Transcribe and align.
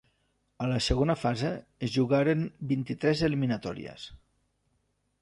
A 0.63 0.69
la 0.71 0.79
segona 0.85 1.15
fase 1.25 1.51
es 1.89 1.93
jugaren 1.99 2.43
vint-i-tres 2.75 3.25
eliminatòries. 3.31 4.11